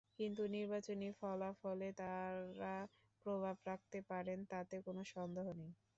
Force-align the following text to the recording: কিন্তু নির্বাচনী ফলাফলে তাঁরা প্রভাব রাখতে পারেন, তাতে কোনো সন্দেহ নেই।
কিন্তু 0.17 0.41
নির্বাচনী 0.55 1.07
ফলাফলে 1.19 1.89
তাঁরা 1.99 2.75
প্রভাব 3.25 3.55
রাখতে 3.67 3.99
পারেন, 4.09 4.39
তাতে 4.51 4.75
কোনো 4.87 5.01
সন্দেহ 5.13 5.45
নেই। 5.59 5.71